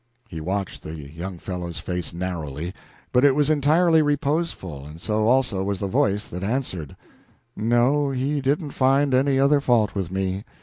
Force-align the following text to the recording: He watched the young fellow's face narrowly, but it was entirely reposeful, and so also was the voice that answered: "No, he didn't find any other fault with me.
He 0.27 0.41
watched 0.41 0.81
the 0.81 0.95
young 0.95 1.37
fellow's 1.37 1.77
face 1.77 2.11
narrowly, 2.11 2.73
but 3.11 3.23
it 3.23 3.35
was 3.35 3.51
entirely 3.51 4.01
reposeful, 4.01 4.83
and 4.83 4.99
so 4.99 5.27
also 5.27 5.61
was 5.61 5.79
the 5.79 5.85
voice 5.85 6.27
that 6.29 6.41
answered: 6.41 6.95
"No, 7.55 8.09
he 8.09 8.41
didn't 8.41 8.71
find 8.71 9.13
any 9.13 9.37
other 9.39 9.61
fault 9.61 9.93
with 9.93 10.09
me. 10.11 10.43